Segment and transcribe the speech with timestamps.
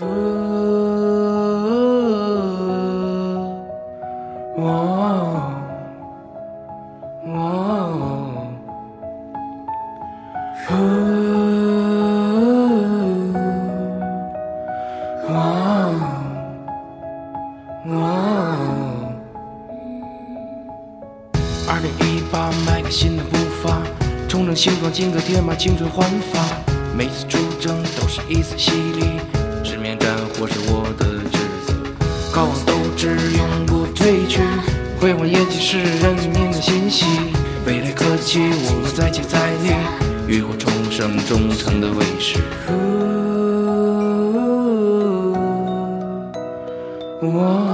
[0.00, 0.08] 呜哦
[4.56, 4.58] 哦
[7.26, 7.36] 呜哦
[17.84, 17.92] 哦
[21.68, 23.82] 二零一八，迈开新的步伐，
[24.26, 26.40] 重整形状，金戈铁马，青春焕发。
[26.94, 29.18] 每次出征都是一次洗礼，
[38.40, 39.74] 我们再接再厉，
[40.26, 42.38] 浴火重生，忠诚的卫士。
[47.20, 47.71] 哇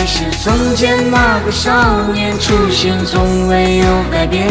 [0.00, 1.70] 还是从前那个少
[2.14, 4.48] 年，初心从未有改变。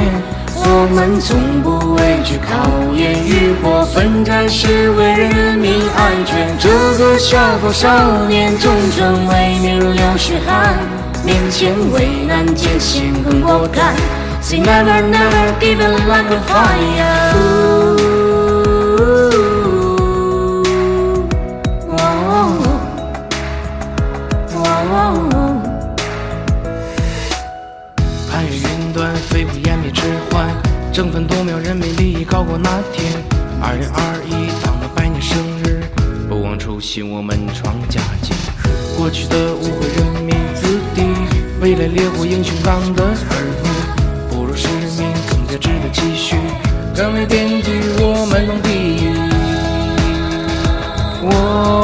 [0.54, 6.56] 我们从不畏惧考验，浴火奋战是为人民安全。
[6.60, 10.78] 这个消防少年，忠诚为民流血汗，
[11.26, 13.96] 面前危难艰险更果敢。
[14.44, 18.19] Say never never give up like a fire.
[28.78, 30.48] 云端，飞过湮灭之环，
[30.94, 33.12] 争分夺秒，人民利益高过那天。
[33.62, 34.32] 二零二一，
[34.64, 35.84] 党的百年生日，
[36.30, 38.34] 不忘初心，我们创佳绩。
[38.98, 41.04] 过去的无悔，人民子弟，
[41.62, 43.70] 未来烈火英雄党的儿女，
[44.30, 44.68] 不辱使
[44.98, 46.36] 命，更加值得期许。
[46.96, 49.08] 敢为边际，我们能第一。
[51.26, 51.79] 哦。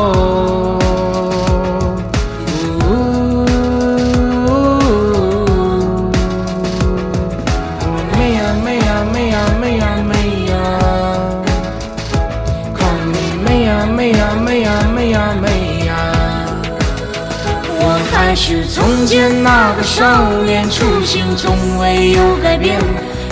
[18.35, 22.77] 是从前那个少年，初心从未有改变。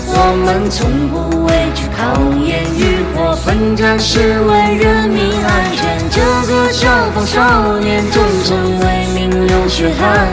[0.08, 6.10] 我们从不畏惧考验，浴火奋战是为人民安全。
[6.10, 10.30] 这个消防少年，忠诚为民流血汗，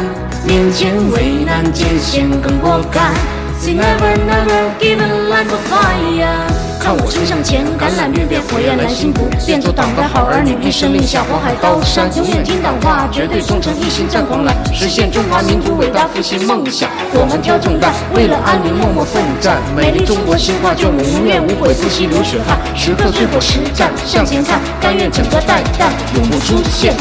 [0.47, 3.13] 面前危难艰险更果敢。
[3.59, 6.70] Say never never give up like a fire。
[6.81, 16.89] 看我冲向前，橄榄绿变火焰蓝心不变，做党的好儿女，一声令下火海高山，永远听党话，绝对忠诚，一心战狂澜，实现中华民族伟大复兴梦想。
[17.13, 26.97] 我们挑重担，为了安宁默默奋战，美丽中国新画卷，无怨无悔，不惜流血汗，时刻最后实战，向前看，甘愿整个带弹，永不出现。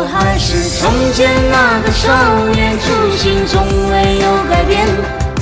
[0.00, 2.06] 我还是从前那个少
[2.54, 2.86] 年，初
[3.16, 4.86] 心从未有改变。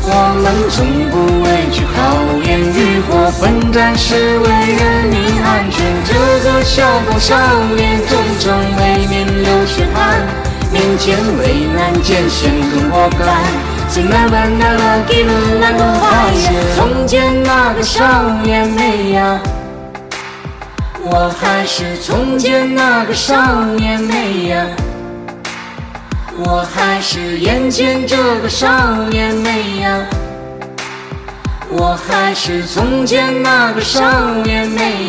[0.01, 2.01] 我们从不畏惧考
[2.41, 5.85] 验，浴火奋战是为人民安全。
[6.09, 7.37] 这个消防少
[7.77, 10.25] 年，忠诚为民流血汗，
[10.73, 13.29] 面前危难艰险更果敢。
[13.91, 15.29] Say never never give
[15.61, 16.33] up。
[16.75, 18.03] 从前那个少
[18.43, 19.39] 年没呀。
[21.09, 24.67] 我还是从前那个少年没呀，
[26.37, 28.69] 我还是眼前这个少
[29.09, 30.05] 年没呀，
[31.71, 34.03] 我还是从前那个少
[34.43, 35.06] 年没。